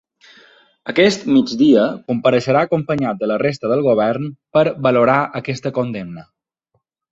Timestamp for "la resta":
3.33-3.71